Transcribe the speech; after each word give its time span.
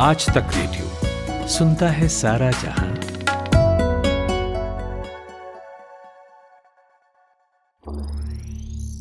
आज 0.00 0.26
तक 0.30 0.46
रेडियो 0.54 1.48
सुनता 1.48 1.88
है 1.88 2.08
सारा 2.08 2.50
जहाँ। 2.50 2.94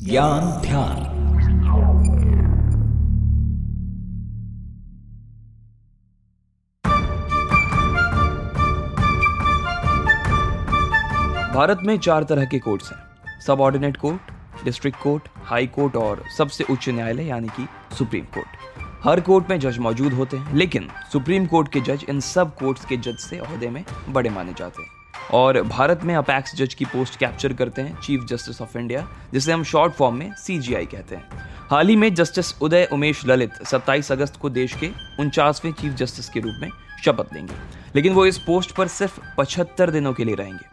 ज्ञान 0.05 0.61
ध्यान। 0.61 1.03
भारत 11.55 11.79
में 11.83 11.99
चार 11.99 12.23
तरह 12.23 12.45
के 12.45 12.59
कोर्ट्स 12.59 12.91
हैं। 12.91 12.99
Subordinate 13.61 13.97
court, 13.97 14.31
district 14.63 15.03
court, 15.03 15.29
high 15.37 15.67
court 15.67 15.95
और 15.95 16.23
सबसे 16.37 16.63
उच्च 16.63 16.89
न्यायालय, 16.89 17.23
यानी 17.23 17.47
कि 17.47 17.95
सुप्रीम 17.97 18.25
कोर्ट। 18.25 18.47
हर 19.03 19.21
कोर्ट 19.21 19.49
में 19.49 19.59
जज 19.59 19.77
मौजूद 19.77 20.13
होते 20.13 20.37
हैं, 20.37 20.55
लेकिन 20.55 20.89
सुप्रीम 21.11 21.45
कोर्ट 21.45 21.71
के 21.71 21.81
जज 21.81 22.05
इन 22.09 22.19
सब 22.19 22.55
कोर्ट्स 22.55 22.85
के 22.85 22.97
जज 22.97 23.17
से 23.17 23.37
अहदे 23.37 23.69
में 23.69 23.85
बड़े 24.09 24.29
माने 24.29 24.53
जाते 24.53 24.81
हैं। 24.81 24.89
और 25.33 25.61
भारत 25.61 25.99
में 26.03 26.15
अपैक्स 26.15 26.55
जज 26.55 26.73
की 26.73 26.85
पोस्ट 26.85 27.19
कैप्चर 27.19 27.53
करते 27.53 27.81
हैं, 27.81 28.01
चीफ 28.01 28.23
जस्टिस 28.23 28.61
ऑफ़ 28.61 28.77
इंडिया, 28.77 29.07
जिसे 29.33 29.51
हम 29.51 29.63
शॉर्ट 29.63 29.93
फॉर्म 29.93 30.15
में 30.15 30.33
सी 30.33 30.85
कहते 30.85 31.15
हैं। 31.15 31.29
हाल 31.71 31.87
ही 31.87 31.95
में 31.95 32.13
जस्टिस 32.13 32.61
उदय 32.61 32.89
उमेश 32.93 33.25
ललित 33.25 33.51
27 33.65 34.11
अगस्त 34.11 34.35
को 34.35 34.49
देश 34.49 34.73
के 34.73 34.91
उनचासवें 35.19 35.71
चीफ 35.71 35.93
जस्टिस 35.93 36.29
के 36.29 36.39
रूप 36.39 36.53
में 36.61 36.69
शपथ 37.05 37.33
लेंगे। 37.33 37.53
लेकिन 37.95 38.13
वो 38.13 38.25
इस 38.25 38.37
पोस्ट 38.37 38.71
पर 38.71 38.87
सिर्फ़ 38.87 39.19
पचहत्तर 39.37 39.91
दिनों 39.91 40.13
के 40.13 40.25
लिए 40.25 40.35
रहेंगे। 40.35 40.65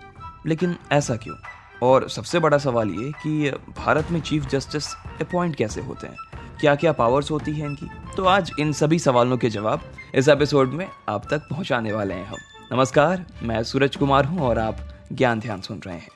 लेकिन 0.47 0.77
ऐसा 0.93 1.17
क्यों? 1.17 1.37
और 1.83 2.09
सबसे 2.09 2.39
बड़ा 2.39 2.59
सवाल 2.59 2.89
ये 2.89 3.13
कि 3.13 3.51
भारत 3.51 4.11
में 4.11 4.21
चीफ 4.21 4.47
जस्टिस 4.47 4.95
अपॉइंट 4.95 5.57
कैसे 5.57 5.81
होते 5.81 6.07
हैं? 6.07 6.17
क्या 6.61 6.75
क्या 6.75 6.93
पावर्स 6.93 7.31
होती 7.31 7.53
है 7.53 7.67
इनकी? 7.67 7.87
तो 8.17 8.25
आज 8.25 8.51
इन 8.59 8.73
सभी 8.73 8.99
सवालों 8.99 9.37
के 9.37 9.51
जवाब 9.51 9.81
इस 10.15 10.29
एपिसोड 10.29 10.73
में 10.73 10.87
आप 11.09 11.27
तक 11.31 11.49
पहुँचाने 11.51 11.93
वाले 11.93 12.15
हैं 12.15 12.27
हम। 12.27 12.37
नमस्कार, 12.73 13.25
मैं 13.43 13.63
सूरज 13.63 13.97
कुमार 13.97 14.25
हूँ 14.25 14.41
और 14.41 14.59
आप 14.59 14.77
ज्ञान 15.13 15.41
ध्यान 15.41 15.61
सुन 15.61 15.81
रहे 15.87 15.97
हैं। 15.97 16.09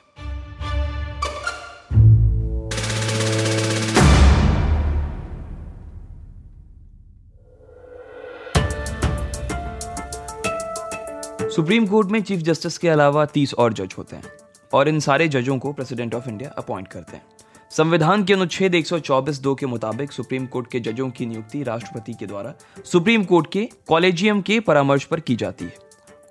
सुप्रीम 11.49 11.87
कोर्ट 11.87 12.07
में 12.07 12.21
चीफ 12.23 12.39
जस्टिस 12.39 12.77
के 12.77 12.89
अलावा 12.89 13.25
तीस 13.25 13.53
और 13.53 13.73
जज 13.73 13.95
होते 13.97 14.15
हैं 14.15 14.23
और 14.73 14.87
इन 14.87 14.99
सारे 14.99 15.27
जजों 15.27 15.59
को 15.59 15.73
प्रेसिडेंट 15.73 16.15
ऑफ़ 16.15 16.29
इंडिया 16.29 16.49
अपॉइंट 16.57 16.87
करते 16.87 17.17
हैं। 17.17 17.23
संविधान 17.71 18.23
के 18.23 18.33
अनुच्छेद 18.33 18.75
124 18.75 19.41
दो 19.41 19.55
के 19.55 19.65
मुताबिक 19.65 20.11
सुप्रीम 20.11 20.45
कोर्ट 20.45 20.71
के 20.71 20.79
जजों 20.79 21.09
की 21.09 21.25
नियुक्ति 21.25 21.63
राष्ट्रपति 21.63 22.13
के 22.13 22.25
द्वारा 22.25 22.53
सुप्रीम 22.85 23.23
कोर्ट 23.23 23.51
के 23.51 23.69
कॉलेजियम 23.87 24.41
के 24.41 24.59
परामर्श 24.59 25.03
पर 25.03 25.19
की 25.19 25.35
जाती 25.35 25.65
है। 25.65 25.73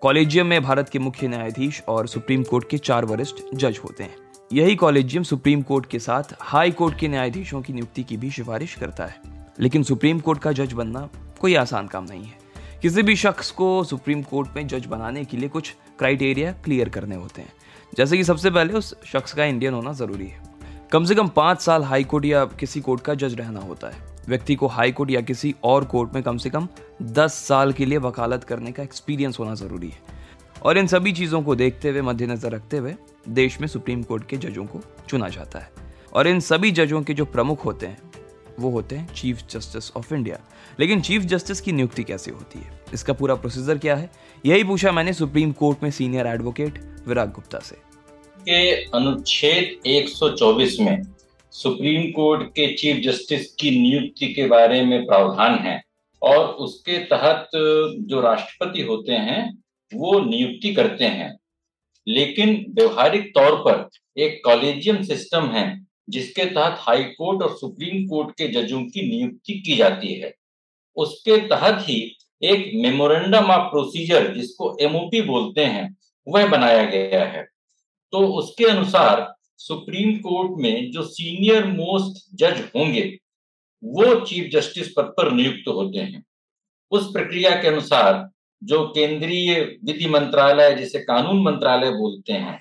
कॉलेजियम 0.02 0.46
में 0.46 0.62
भारत 0.62 0.88
के 0.88 0.98
मुख्य 0.98 1.28
न्यायाधीश 1.28 1.82
और 1.88 2.08
सुप्रीम 2.08 2.42
कोर्ट 2.42 2.68
के 2.68 2.78
चार 2.78 3.04
वरिष्ठ 3.04 3.34
जज 3.54 3.80
होते 3.84 4.02
हैं। 4.04 4.16
यही 4.52 4.76
कॉलेजियम 4.76 5.22
सुप्रीम 5.22 5.62
कोर्ट 5.62 5.86
के 5.86 5.98
साथ 5.98 6.22
हाई 6.40 6.70
कोर्ट 6.70 6.98
के 6.98 7.08
न्यायाधीशों 7.08 7.62
की 7.62 7.72
नियुक्ति 7.72 8.02
की 8.02 8.16
भी 8.16 8.30
सिफारिश 8.30 8.74
करता 8.74 9.06
है। 9.06 9.16
लेकिन 9.60 9.82
सुप्रीम 9.82 10.20
कोर्ट 10.20 10.38
का 10.38 10.52
जज 10.52 10.72
बनना 10.72 11.08
कोई 11.40 11.54
आसान 11.54 11.86
काम 11.86 12.04
नहीं 12.04 12.24
है। 12.24 12.38
किसी 12.82 13.02
भी 13.02 13.16
शख्स 13.16 13.50
को 13.50 13.84
सुप्रीम 13.84 14.22
कोर्ट 14.22 14.48
में 14.56 14.66
जज 14.66 14.86
बनाने 14.86 15.24
के 15.24 15.36
लिए 15.36 15.48
कुछ 15.48 15.74
क्राइटेरिया 15.98 16.52
क्लियर 16.52 16.88
करने 16.88 17.16
होते 17.16 17.42
हैं। 17.42 17.52
जैसे 17.96 18.16
कि 18.16 18.24
सबसे 18.24 18.50
पहले 18.50 18.72
उस 18.72 18.96
शख्स 19.04 19.32
का 19.32 19.44
इंडियन 19.44 19.74
होना 19.74 19.92
ज़रूरी 19.92 20.26
है। 20.26 20.47
कम 20.92 21.04
से 21.04 21.14
कम 21.14 21.28
पाँच 21.28 21.60
साल 21.60 21.84
हाई 21.84 22.04
कोर्ट 22.04 22.24
या 22.24 22.44
किसी 22.44 22.80
कोर्ट 22.80 23.00
का 23.00 23.14
जज 23.14 23.34
रहना 23.34 23.60
होता 23.60 23.88
है। 23.88 23.96
व्यक्ति 24.28 24.54
को 24.54 24.66
हाई 24.66 24.92
कोर्ट 24.92 25.10
या 25.10 25.20
किसी 25.20 25.54
और 25.64 25.84
कोर्ट 25.84 26.14
में 26.14 26.22
कम 26.22 26.36
से 26.36 26.50
कम 26.50 26.68
दस 27.02 27.34
साल 27.34 27.72
के 27.72 27.86
लिए 27.86 27.98
वकालत 27.98 28.44
करने 28.44 28.72
का 28.72 28.82
एक्सपीरियंस 28.82 29.38
होना 29.38 29.54
ज़रूरी 29.54 29.88
है। 29.88 29.98
और 30.62 30.78
इन 30.78 30.86
सभी 30.86 31.12
चीज़ों 31.12 31.42
को 31.42 31.54
देखते 31.54 31.90
हुए, 31.90 32.00
मद्देनजर 32.00 32.50
रखते 32.50 32.76
हुए, 32.76 32.94
देश 33.28 33.60
में 33.60 33.68
सुप्रीम 33.68 34.02
कोर्ट 34.02 34.26
के 34.26 34.36
जजों 34.36 34.64
को 34.64 34.80
चुना 35.08 35.28
जाता 35.28 35.58
है। 35.58 35.70
और 36.12 36.28
इन 36.28 36.40
सभी 36.40 36.70
जजों 36.70 37.02
के 37.02 37.14
जो 37.14 37.24
प्रमुख 37.24 37.64
होते 37.64 37.86
हैं, 37.86 37.98
वो 38.60 38.70
होते 38.70 38.96
हैं 38.96 39.14
चीफ 39.14 39.42
जस्टिस 39.50 39.92
ऑफ़ 39.96 40.14
इंडिया। 40.14 40.38
लेकिन 40.80 41.00
चीफ 41.00 41.22
जस्टिस 41.22 41.60
की 41.60 41.72
नियुक्ति 41.72 42.04
कैसे 42.04 42.30
होती 42.30 42.58
है? 42.58 42.84
इसका 42.94 43.12
पूरा 43.12 43.34
प्रोसीजर 43.34 43.78
क्या 43.78 43.96
है? 43.96 44.10
यही 44.46 44.64
पूछा 44.64 44.92
मैंने 44.92 45.12
सुप्रीम 45.12 45.52
कोर्ट 45.52 45.82
में 45.82 45.90
सीनियर 45.90 46.26
एडवोकेट 46.26 46.96
विराग 47.08 47.32
गुप्ता 47.32 47.58
से। 47.58 47.87
के 48.40 48.84
अनुच्छेद 48.84 49.88
124 49.88 50.80
में 50.80 51.02
सुप्रीम 51.50 52.10
कोर्ट 52.10 52.50
के 52.50 52.74
चीफ 52.74 52.96
जस्टिस 52.96 53.54
की 53.54 53.70
नियुक्ति 53.70 54.34
के 54.34 54.46
बारे 54.46 54.82
में 54.82 55.06
प्रावधान 55.06 55.58
है 55.58 55.82
और 56.22 56.44
उसके 56.44 56.98
तहत 56.98 57.48
जो 58.00 58.20
राष्ट्रपति 58.20 58.82
होते 58.82 59.12
हैं, 59.12 59.62
वो 59.94 60.20
नियुक्ति 60.20 60.74
करते 60.74 61.04
हैं। 61.04 61.38
लेकिन 62.08 62.66
व्यवहारिक 62.68 63.34
तौर 63.34 63.52
पर 63.52 63.88
एक 64.20 64.42
कॉलेजियम 64.44 65.02
सिस्टम 65.02 65.46
है, 65.46 65.86
जिसके 66.10 66.44
तहत 66.44 66.76
हाई 66.78 67.04
कोर्ट 67.04 67.42
और 67.42 67.56
सुप्रीम 67.56 68.06
कोर्ट 68.06 68.30
के 68.30 68.48
जजों 68.48 68.82
की 68.82 69.08
नियुक्ति 69.08 69.52
की 69.52 69.76
जाती 69.76 70.14
है। 70.14 70.34
उसके 70.96 71.36
तहत 71.36 71.84
ही 71.88 72.16
एक 72.42 72.72
मेमोरेंडम 72.74 73.44
ऑफ़ 73.44 73.70
प्रोसीजर, 73.70 74.34
जिसको 74.34 74.76
एमओपी 74.80 75.20
बोलते 75.20 75.64
हैं, 75.64 75.96
वह 76.28 76.46
बनाया 76.46 76.84
गया 76.84 77.24
है। 77.24 77.57
तो 78.12 78.26
उसके 78.28 78.64
अनुसार 78.64 79.26
सुप्रीम 79.60 80.16
कोर्ट 80.18 80.60
में 80.60 80.90
जो 80.90 81.02
सीनियर 81.04 81.66
मोस्ट 81.66 82.24
जज 82.34 82.60
होंगे, 82.76 83.02
वो 83.82 84.14
चीफ 84.20 84.50
जस्टिस 84.52 84.92
पद 84.96 85.12
पर 85.16 85.32
नियुक्त 85.32 85.68
होते 85.68 85.98
हैं। 85.98 86.22
उस 86.92 87.10
प्रक्रिया 87.12 87.50
के 87.62 87.68
अनुसार 87.68 88.28
जो 88.62 88.84
केंद्रीय 88.86 89.60
विधि 89.84 90.08
मंत्रालय, 90.08 90.74
जिसे 90.74 90.98
कानून 91.00 91.42
मंत्रालय 91.42 91.90
बोलते 91.90 92.32
हैं 92.32 92.58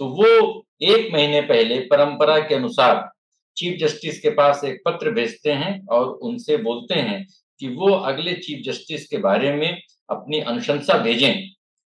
तो 0.00 0.06
वो 0.06 0.64
एक 0.82 1.12
महीने 1.12 1.40
पहले 1.40 1.78
परंपरा 1.80 2.38
के 2.38 2.54
अनुसार 2.54 3.08
चीफ 3.56 3.78
जस्टिस 3.80 4.20
के 4.20 4.30
पास 4.30 4.64
एक 4.64 4.82
पत्र 4.86 5.10
भेजते 5.10 5.52
हैं 5.52 5.86
और 5.86 6.06
उनसे 6.06 6.56
बोलते 6.56 6.94
हैं 6.94 7.24
कि 7.60 7.68
वो 7.68 7.90
अगले 7.90 8.34
चीफ 8.36 8.64
जस्टिस 8.64 9.06
के 9.08 9.18
बारे 9.18 9.52
में 9.52 9.80
अपनी 10.10 10.40
अनुशंसा 10.40 10.98
भेजें। 10.98 11.48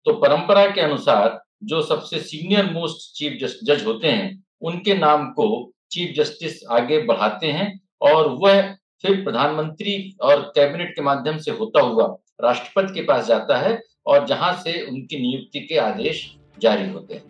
तो 0.06 0.12
परंपरा 0.15 0.67
के 0.67 0.81
अनुसार 0.81 1.38
जो 1.65 1.82
सबसे 1.82 2.19
सीनियर 2.19 2.71
मोस्ट 2.72 3.19
चीफ 3.19 3.38
जज 3.65 3.84
होते 3.87 4.09
हैं, 4.09 4.44
उनके 4.62 4.94
नाम 4.94 5.26
को 5.26 5.72
चीफ 5.91 6.15
जस्टिस 6.16 6.60
आगे 6.71 7.03
बढ़ाते 7.03 7.47
हैं 7.47 7.81
और 8.00 8.28
वह 8.28 8.62
फिर 9.03 9.25
प्रधानमंत्री 9.25 10.16
और 10.22 10.41
कैबिनेट 10.41 10.91
के 10.91 11.03
माध्यम 11.03 11.38
से 11.38 11.50
होता 11.50 11.81
हुआ 11.81 12.16
राष्ट्रपति 12.44 12.94
के 12.94 13.00
पास 13.00 13.26
जाता 13.26 13.59
है 13.59 13.82
और 14.06 14.26
जहाँ 14.26 14.53
से 14.65 14.87
उनकी 14.87 15.20
नियुक्ति 15.20 15.60
के 15.60 15.76
आदेश 15.76 16.37
जारी 16.60 16.91
होते 16.91 17.15
हैं। 17.15 17.22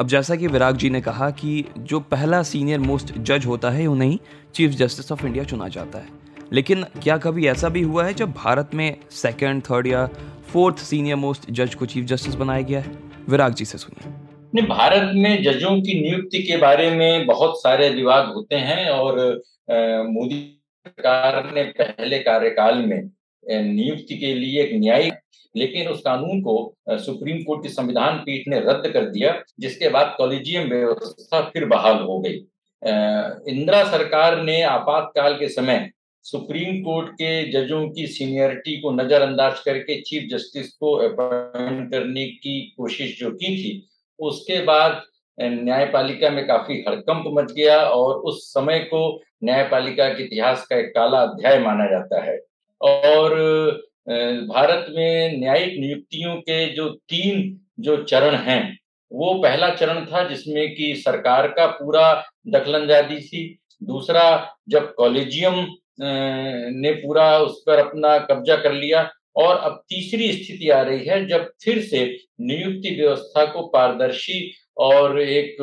अब 0.00 0.06
जैसा 0.06 0.36
कि 0.36 0.46
विराग 0.46 0.76
जी 0.76 0.90
ने 0.90 1.00
कहा 1.00 1.30
कि 1.30 1.64
जो 1.78 2.00
पहला 2.00 2.42
सीनियर 2.42 2.78
मोस्ट 2.78 3.18
जज 3.18 3.46
होता 3.46 3.70
है, 3.70 3.86
उन्हें 3.86 4.18
चीफ 4.54 4.70
जस्टिस 4.70 5.12
ऑफ़ 5.12 5.26
इंडिया 5.26 5.44
चुना 5.44 5.68
जाता 5.68 5.98
है। 5.98 6.08
लेकिन 6.52 6.82
क्या 6.82 7.18
कभी 7.18 7.46
ऐसा 7.46 7.68
भी 7.68 7.82
हुआ 7.82 8.04
है 8.04 8.14
जब 8.14 8.32
भारत 8.32 8.70
में 8.74 8.96
सेकंड 9.10 9.62
थर्ड 9.62 9.86
या 9.86 10.06
फोर्थ 10.52 10.78
सीनियर 10.78 11.16
मोस्ट 11.16 11.50
जज 11.50 11.74
को 11.74 11.86
चीफ 11.86 12.04
जस्टिस 12.04 12.34
बनाया 12.34 12.62
गया 12.62 12.80
है? 12.80 13.07
विराग 13.28 13.54
जी 13.54 13.64
से 13.64 13.78
सुनिए। 13.78 14.62
भारत 14.66 15.10
में 15.14 15.42
जजों 15.42 15.80
की 15.80 16.00
नियुक्ति 16.00 16.42
के 16.42 16.56
बारे 16.56 16.90
में 16.90 17.26
बहुत 17.26 17.60
सारे 17.62 17.88
विवाद 17.90 18.26
होते 18.26 18.56
हैं 18.56 18.88
और 18.90 19.18
मोदी 20.08 20.40
सरकार 20.86 21.50
ने 21.54 21.62
पहले 21.72 22.18
कार्यकाल 22.18 22.78
में 22.78 23.10
नियुक्ति 23.44 24.16
के 24.16 24.34
लिए 24.34 24.62
एक 24.62 24.70
न्यायिक 24.74 25.14
लेकिन 25.54 25.88
उस 25.88 26.00
कानून 26.00 26.40
को 26.40 26.74
सुप्रीम 26.90 27.42
कोर्ट 27.42 27.62
की 27.62 27.68
संविधान 27.68 28.16
पीठ 28.16 28.48
ने 28.48 28.58
रद्द 28.60 28.90
कर 28.92 29.04
दिया, 29.04 29.32
जिसके 29.60 29.88
बाद 29.88 30.14
कॉलेजियम 30.18 30.68
व्यवस्था 30.68 31.40
फिर 31.44 31.64
बहाल 31.64 31.96
हो 31.98 32.18
गई। 32.18 32.34
इंदिरा 33.52 33.82
सरकार 33.84 34.42
ने 34.42 34.60
आपातकाल 34.62 35.34
के 35.34 35.48
समय 35.48 35.90
सुप्रीम 36.28 36.80
कोर्ट 36.82 37.08
के 37.12 37.30
जजों 37.50 37.88
की 37.88 38.06
सीनियरिटी 38.06 38.76
को 38.80 38.90
नजरअंदाज 38.90 39.60
करके 39.60 40.00
चीफ 40.00 40.28
जस्टिस 40.30 40.72
को 40.72 40.92
अपॉइंट 41.08 41.90
करने 41.90 42.24
की 42.26 42.60
कोशिश 42.76 43.18
जो 43.20 43.30
की 43.30 43.54
थी, 43.56 43.88
उसके 44.18 44.60
बाद 44.64 45.02
न्यायपालिका 45.38 46.30
में 46.30 46.46
काफ़ी 46.46 46.74
हड़कंप 46.88 47.24
मच 47.28 47.52
गया 47.52 47.78
और 47.80 48.14
उस 48.20 48.44
समय 48.48 48.78
को 48.78 49.00
न्यायपालिका 49.44 50.08
के 50.08 50.24
इतिहास 50.24 50.66
का 50.66 50.76
एक 50.76 50.88
काला 50.94 51.20
अध्याय 51.20 51.58
माना 51.58 51.86
जाता 51.90 52.22
है। 52.24 52.38
और 52.80 53.34
भारत 54.48 54.86
में 54.90 55.38
न्यायिक 55.40 55.78
नियुक्तियों 55.80 56.34
के 56.36 56.66
जो 56.74 56.88
तीन 56.88 57.58
जो 57.80 57.96
चरण 58.02 58.34
हैं, 58.34 58.78
वो 59.12 59.32
पहला 59.34 59.68
चरण 59.74 60.04
था 60.04 60.28
जिसमें 60.28 60.74
कि 60.74 60.94
सरकार 60.96 61.48
का 61.48 61.66
पूरा 61.66 62.12
दखलंदाजी 62.48 63.20
थी 63.20 63.42
दूसरा, 63.82 64.54
जब 64.68 64.94
कॉलेजियम 64.94 65.66
ने 66.00 66.92
पूरा 66.94 67.38
उस 67.38 67.62
पर 67.66 67.78
अपना 67.78 68.16
कब्जा 68.26 68.56
कर 68.56 68.72
लिया 68.72 69.10
और 69.36 69.56
अब 69.56 69.82
तीसरी 69.88 70.32
स्थिति 70.32 70.68
आ 70.70 70.80
रही 70.82 71.04
है, 71.06 71.26
जब 71.26 71.50
फिर 71.64 71.82
से 71.82 72.04
नियुक्ति 72.40 72.94
व्यवस्था 72.94 73.44
को 73.44 73.66
पारदर्शी 73.68 74.50
और 74.78 75.20
एक 75.20 75.56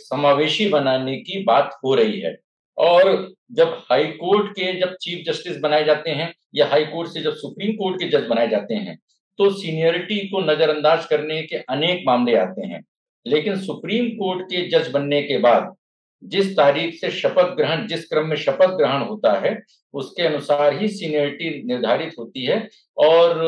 समावेशी 0.00 0.68
बनाने 0.68 1.16
की 1.18 1.42
बात 1.44 1.78
हो 1.84 1.94
रही 1.94 2.20
है। 2.20 2.36
और 2.78 3.32
जब 3.52 3.76
हाई 3.90 4.04
कोर्ट 4.04 4.50
के 4.52 4.72
जब 4.80 4.94
चीफ 5.02 5.24
जस्टिस 5.26 5.58
बनाए 5.58 5.84
जाते 5.84 6.10
हैं 6.10 6.32
या 6.54 6.66
हाई 6.66 6.84
कोर्ट 6.84 7.10
से 7.10 7.20
जब 7.20 7.34
सुप्रीम 7.34 7.72
कोर्ट 7.72 7.96
के 7.96 8.08
जज 8.08 8.26
बनाए 8.26 8.48
जाते 8.48 8.74
हैं 8.74 8.96
तो 9.38 9.50
सीनियरिटी 9.50 10.18
को 10.28 10.40
नजरअंदाज 10.42 11.04
करने 11.06 11.42
के 11.42 11.56
अनेक 11.70 12.02
मामले 12.06 12.36
आते 12.36 12.66
हैं। 12.66 12.82
लेकिन 13.26 13.60
सुप्रीम 13.60 14.08
कोर्ट 14.14 14.44
के 14.44 14.68
जज 14.68 14.90
बनने 14.90 15.22
के 15.22 15.38
बाद 15.38 15.74
जिस 16.22 16.56
तारीख 16.56 16.94
से 16.94 17.10
शपथ 17.10 17.54
ग्रहण, 17.56 17.86
जिस 17.86 18.04
क्रम 18.04 18.26
में 18.26 18.36
शपथ 18.36 18.76
ग्रहण 18.76 19.02
होता 19.02 19.32
है, 19.40 19.62
उसके 19.94 20.22
अनुसार 20.22 20.78
ही 20.78 20.88
सीनियरिटी 20.88 21.62
निर्धारित 21.66 22.14
होती 22.18 22.44
है। 22.44 22.68
और 22.98 23.42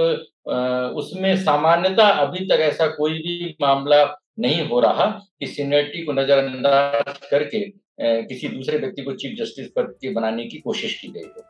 उसमें 0.96 1.36
सामान्यता 1.36 2.08
अभी 2.08 2.44
तक 2.46 2.60
ऐसा 2.60 2.86
कोई 2.86 3.12
भी 3.12 3.56
मामला 3.60 4.04
नहीं 4.38 4.66
हो 4.68 4.80
रहा 4.80 5.06
कि 5.40 5.46
सीनियरिटी 5.46 6.02
को 6.02 6.12
नजरअंदाज 6.12 7.18
करके 7.30 7.60
किसी 8.00 8.48
दूसरे 8.48 8.78
व्यक्ति 8.78 9.02
को 9.02 9.12
चीफ 9.12 9.36
जस्टिस 9.38 9.66
पद 9.76 9.94
के 10.00 10.10
बनाने 10.10 10.44
की 10.44 10.58
कोशिश 10.58 11.00
की 11.00 11.08
गई 11.08 11.20
हो। 11.20 11.42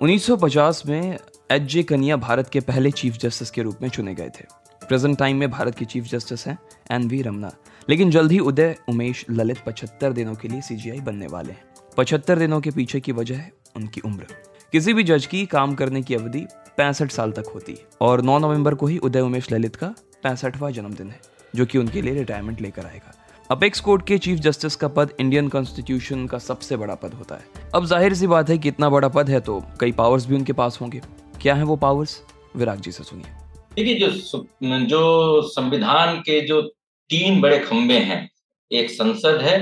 1950 0.00 0.82
में 0.86 1.18
एच 1.52 1.62
जे 1.62 1.82
कनिया 1.82 2.16
भारत 2.16 2.48
के 2.48 2.60
पहले 2.60 2.90
चीफ 2.90 3.16
जस्टिस 3.16 3.50
के 3.50 3.62
रूप 3.62 3.78
में 3.82 3.88
चुने 3.88 4.14
गए 4.14 4.28
थे। 4.28 4.44
प्रेजेंट 4.88 5.18
टाइम 5.18 5.36
में 5.36 5.50
भारत 5.50 5.78
के 5.78 5.84
चीफ 5.84 6.04
जस्टिस 6.04 6.46
हैं 6.46 6.58
एन 6.90 7.08
वी 7.08 7.22
रमना। 7.22 7.50
लेकिन 7.88 8.10
जल्द 8.10 8.32
ही 8.32 8.38
उदय, 8.40 8.74
उमेश, 8.88 9.24
ललित 9.30 9.58
पचहत्तर 9.66 10.12
दिनों 10.12 10.34
के 10.34 10.48
लिए 10.48 10.60
सीजीआई 10.60 11.00
बनने 11.00 11.26
वाले 11.26 11.52
हैं। 11.52 11.64
पचहत्तर 11.96 12.38
दिनों 12.38 12.60
के 12.60 12.70
पीछे 12.70 13.00
की 13.00 13.12
वजह 13.12 13.36
है 13.36 13.52
उनकी 13.76 14.00
उम्र। 14.00 14.26
किसी 14.72 14.92
भी 14.94 15.02
जज 15.04 15.26
की 15.26 15.44
काम 15.46 15.74
करने 15.74 16.02
की 16.02 16.14
अवधि 16.14 16.46
पैंसठ 16.76 17.10
साल 17.10 17.32
तक 17.32 17.46
होती 17.54 17.72
है 17.72 17.86
और 18.00 18.20
9 18.22 18.38
नवंबर 18.38 18.74
को 18.74 18.86
ही 18.86 18.98
उदय, 18.98 19.20
उमेश, 19.20 19.52
ललित 19.52 19.76
का 19.76 19.94
पैंसठवा 20.22 20.70
जन्मदिन 20.70 21.10
है, 21.10 21.20
जो 21.54 21.66
कि 21.66 21.78
उनके 21.78 22.02
लिए 22.02 22.14
रिटायरमेंट 22.14 22.60
लेकर 22.60 22.86
आएगा। 22.86 23.14
अपेक्स 23.50 23.80
कोर्ट 23.80 24.06
के 24.06 24.18
चीफ 24.18 24.38
जस्टिस 24.38 24.76
का 24.76 24.88
पद 24.88 25.12
इंडियन 25.20 25.48
कॉन्स्टिट्यूशन 25.48 26.26
का 26.26 26.38
सबसे 26.38 26.76
बड़ा 26.76 26.94
पद 26.94 27.14
होता 27.14 27.34
है। 27.34 27.70
अब 27.74 27.86
ज़ाहिर 27.86 28.14
सी 28.14 28.26
बात 28.26 28.50
है 28.50 28.58
कि 28.58 28.68
इतना 28.68 28.88
बड़ा 28.90 29.08
पद 29.08 29.30
है 29.30 29.40
तो 29.40 29.62
कई 29.80 29.92
पावर्स 29.92 30.26
भी 30.26 30.34
उनके 30.34 30.52
पास 30.52 30.78
होंगे। 30.80 31.00
क्या 31.42 31.54
है 31.54 31.64
वो 31.64 31.76
पावर्स 31.76 32.20
विराग 32.56 32.80
जी 32.80 32.92
से 32.92 33.04
सुनिए। 33.04 33.32
देखिए, 33.74 33.94
जो 33.98 34.46
जो 34.86 35.42
संविधान 35.48 36.16
के 36.18 36.40
जो 36.40 36.60
तीन 37.10 37.40
बड़े 37.40 37.58
खंबे 37.58 37.98
हैं। 38.00 38.28
एक 38.70 38.90
संसद 38.90 39.40
है, 39.42 39.58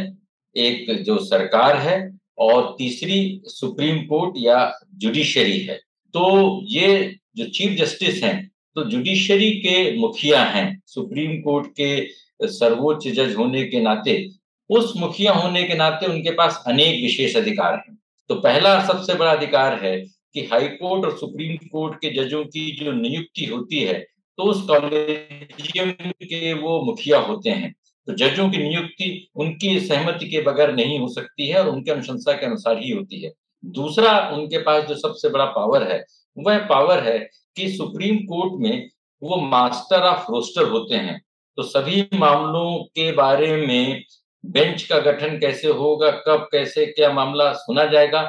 एक 0.57 1.03
जो 1.03 1.17
सरकार 1.19 1.77
है 1.79 1.99
और 2.39 2.75
तीसरी 2.79 3.41
सुप्रीम 3.47 3.99
कोर्ट 4.07 4.35
या 4.39 4.59
जुडिशरी 4.95 5.59
है। 5.61 5.75
तो 6.15 6.61
ये 6.67 7.15
जो 7.37 7.45
चीफ 7.47 7.79
जस्टिस 7.79 8.23
हैं 8.25 8.51
तो 8.77 8.85
जुडिशरी 8.85 9.51
के 9.53 9.97
मुखिया 9.97 10.43
हैं, 10.45 10.83
सुप्रीम 10.87 11.41
कोर्ट 11.43 11.67
के 11.73 12.49
सर्वोच्च 12.49 13.07
जज 13.09 13.35
होने 13.35 13.65
के 13.65 13.81
नाते, 13.81 14.29
उस 14.71 14.93
मुखिया 14.97 15.33
होने 15.33 15.63
के 15.63 15.75
नाते 15.75 16.07
उनके 16.07 16.31
पास 16.31 16.63
अनेक 16.67 17.03
विशेष 17.03 17.37
अधिकार 17.37 17.75
हैं। 17.79 17.97
तो 18.31 18.35
पहला 18.37 18.81
सबसे 18.87 19.15
बड़ा 19.15 19.31
अधिकार 19.33 19.79
है 19.85 19.97
कि 20.35 20.45
हाई 20.45 20.69
कोर्ट 20.69 21.05
और 21.05 21.17
सुप्रीम 21.19 21.57
कोर्ट 21.69 21.95
के 21.95 22.11
जजों 22.15 22.45
की 22.45 22.71
जो 22.77 22.93
नियुक्ति 22.93 23.45
होती 23.45 23.81
है 23.81 24.07
तो 24.39 24.45
उस 24.45 24.63
कॉलेजियम 24.67 25.91
के 26.23 26.53
वो 26.53 26.81
मुखिया 26.83 27.19
होते 27.19 27.51
हैं। 27.51 27.75
तो 28.09 28.15
जजों 28.15 28.49
की 28.51 28.59
नियुक्ति 28.59 29.29
उनकी 29.37 29.79
सहमति 29.81 30.29
के 30.29 30.43
बगैर 30.43 30.75
नहीं 30.75 30.99
हो 30.99 31.09
सकती 31.09 31.49
है 31.49 31.59
और 31.61 31.69
उनके 31.69 31.91
अनुशंसा 31.91 32.33
के 32.33 32.47
अनुसार 32.47 32.79
ही 32.79 32.91
होती 32.91 33.23
है। 33.23 33.33
दूसरा 33.65 34.19
उनके 34.29 34.59
पास 34.59 34.85
जो 34.85 34.95
सबसे 34.95 35.29
बड़ा 35.29 35.45
पावर 35.45 35.93
है, 35.93 36.05
वह 36.37 36.59
पावर 36.59 37.03
है 37.03 37.19
कि 37.57 37.69
सुप्रीम 37.69 38.17
कोर्ट 38.17 38.53
में 38.63 38.89
वो 39.23 39.37
मास्टर 39.41 40.03
ऑफ़ 40.03 40.31
रोस्टर 40.31 40.69
होते 40.69 40.95
हैं। 40.95 41.21
तो 41.59 41.63
सभी 41.63 42.07
मामलों 42.15 42.85
के 42.85 43.11
बारे 43.13 43.67
में 43.67 44.03
बेंच 44.45 44.83
का 44.83 44.99
गठन 44.99 45.39
कैसे 45.39 45.69
होगा, 45.69 46.11
कब, 46.11 46.49
कैसे, 46.53 46.87
क्या 46.87 47.13
मामला 47.13 47.53
सुना 47.53 47.85
जाएगा, 47.85 48.23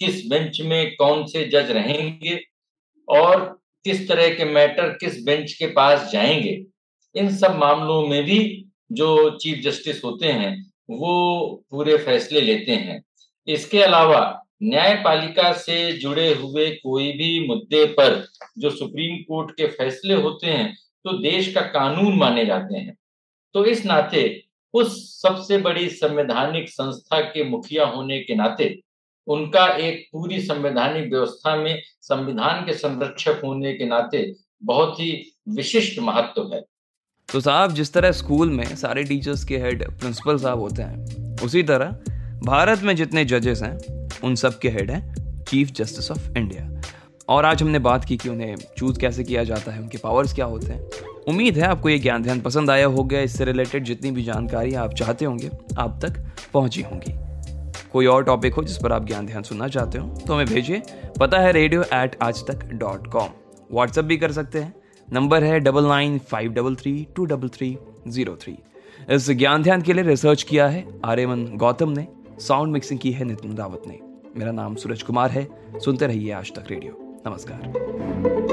किस 0.00 0.26
बेंच 0.28 0.60
में 0.60 0.94
कौन 0.96 1.26
से 1.26 1.44
जज 1.44 1.70
रहेंगे 1.70 2.40
और 3.08 3.58
किस 3.86 4.08
तरह 4.08 4.28
के 4.34 4.44
मैटर 4.44 4.88
किस 5.00 5.22
बेंच 5.24 5.52
के 5.52 5.66
पास 5.66 6.10
जाएँगे, 6.12 6.64
इन 7.14 7.36
सब 7.36 7.58
मामलों 7.58 8.06
में 8.06 8.22
भी 8.24 8.64
जो 8.92 9.30
चीफ 9.38 9.62
जस्टिस 9.64 10.04
होते 10.04 10.26
हैं, 10.26 10.72
वो 10.90 11.64
पूरे 11.70 11.96
फैसले 11.98 12.40
लेते 12.40 12.72
हैं। 12.72 13.02
इसके 13.46 13.82
अलावा 13.82 14.42
न्यायपालिका 14.62 15.52
से 15.52 15.92
जुड़े 15.92 16.32
हुए 16.34 16.70
कोई 16.70 17.12
भी 17.12 17.46
मुद्दे 17.48 17.84
पर 17.86 18.26
जो 18.58 18.70
सुप्रीम 18.70 19.16
कोर्ट 19.18 19.50
के 19.50 19.66
फैसले 19.68 20.14
होते 20.14 20.46
हैं 20.46 20.74
तो 21.04 21.12
देश 21.12 21.52
का 21.54 21.60
कानून 21.60 22.16
माने 22.16 22.44
जाते 22.46 22.78
हैं। 22.78 22.96
तो 23.54 23.64
इस 23.64 23.84
नाते 23.84 24.22
उस 24.74 25.22
सबसे 25.22 25.58
बड़ी 25.58 25.88
संवैधानिक 25.88 26.68
संस्था 26.68 27.20
के 27.20 27.44
मुखिया 27.44 27.84
होने 27.86 28.18
के 28.20 28.34
नाते 28.34 28.68
उनका 29.26 29.66
एक 29.66 30.08
पूरी 30.12 30.40
संवैधानिक 30.40 31.10
व्यवस्था 31.10 31.56
में 31.56 31.82
संविधान 32.00 32.66
के 32.66 32.72
संरक्षक 32.72 33.40
होने 33.44 33.72
के 33.72 33.86
नाते 33.86 34.34
बहुत 34.64 35.00
ही 35.00 35.36
विशिष्ट 35.48 35.98
महत्व 35.98 36.50
है। 36.54 36.64
तो 37.32 37.40
साहब, 37.40 37.72
जिस 37.72 37.92
तरह 37.92 38.12
स्कूल 38.12 38.50
में 38.50 38.64
सारे 38.64 39.04
टीचर्स 39.04 39.44
के 39.44 39.58
हेड 39.58 39.98
प्रिंसिपल 39.98 40.38
साहब 40.38 40.60
होते 40.60 40.82
हैं, 40.82 41.36
उसी 41.44 41.62
तरह 41.62 41.86
भारत 42.44 42.82
में 42.82 42.96
जितने 42.96 43.24
जजेस 43.24 43.62
हैं, 43.62 44.08
उन 44.24 44.34
सब 44.34 44.58
के 44.58 44.68
हेड 44.68 44.90
हैं 44.90 45.14
चीफ 45.48 45.70
जस्टिस 45.70 46.10
ऑफ़ 46.10 46.38
इंडिया। 46.38 46.80
और 47.28 47.44
आज 47.44 47.62
हमने 47.62 47.78
बात 47.78 48.04
की 48.04 48.16
कि 48.16 48.28
उन्हें 48.28 48.56
चूज़ 48.78 49.00
कैसे 49.00 49.24
किया 49.24 49.44
जाता 49.44 49.72
है, 49.72 49.80
उनके 49.80 49.98
पावर्स 49.98 50.34
क्या 50.34 50.44
होते 50.44 50.66
हैं। 50.66 50.90
उम्मीद 51.28 51.58
है 51.58 51.64
आपको 51.64 51.88
ये 51.88 51.98
ज्ञान 51.98 52.22
ध्यान 52.22 52.40
पसंद 52.40 52.70
आया 52.70 52.86
होगा, 52.86 53.20
इससे 53.20 53.44
रिलेटेड 53.44 53.84
जितनी 53.84 54.10
भी 54.10 54.22
जानकारी 54.22 54.74
आप 54.74 54.94
चाहते 54.94 55.24
होंगे, 55.24 55.50
आप 55.78 55.98
तक 56.04 56.26
पहुँची 56.52 56.82
होंगी। 56.82 57.25
कोई 57.96 58.06
और 58.06 58.24
टॉपिक 58.24 58.54
हो 58.54 58.62
जिस 58.62 58.76
पर 58.78 58.92
आप 58.92 59.04
ज्ञान 59.06 59.26
ध्यान 59.26 59.42
सुनना 59.42 59.66
चाहते 59.68 59.98
हो 59.98 60.08
तो 60.26 60.34
हमें 60.34 60.46
भेजिए। 60.46 60.82
पता 61.20 61.38
है 61.40 61.52
रेडियो 61.52 61.82
एट 61.94 62.16
आज 62.22 62.42
तक 62.46 62.64
डॉट 62.74 63.06
कॉम 63.12 63.28
व्हाट्सएप 63.72 64.04
भी 64.04 64.16
कर 64.16 64.32
सकते 64.32 64.58
हैं। 64.58 64.74
नंबर 65.08 65.44
है 65.44 65.60
double 65.60 65.84
nine 65.84 66.18
five 66.30 66.52
double 66.52 66.74
three 66.76 67.06
two 67.16 67.24
double 67.24 67.48
three 67.48 67.76
zero 68.08 68.36
three 68.42 68.56
इस 69.10 69.30
ज्ञान 69.32 69.62
ध्यान 69.62 69.82
के 69.82 69.92
लिए 69.92 70.04
रिसर्च 70.04 70.42
किया 70.42 70.66
है 70.68 70.84
आर्यमन 71.04 71.46
गौतम 71.56 71.90
ने। 71.90 72.06
साउंड 72.40 72.72
मिक्सिंग 72.72 73.00
की 73.00 73.12
है 73.12 73.24
नितिन 73.24 73.56
रावत 73.56 73.82
ने। 73.86 73.98
मेरा 74.36 74.52
नाम 74.52 74.74
सूरज 74.74 75.02
कुमार 75.02 75.30
है। 75.30 75.46
सुनते 75.78 76.06
रहिए 76.06 76.32
आज 76.32 76.52
तक 76.54 76.70
रेडियो 76.70 77.22
नमस्कार। 77.26 78.45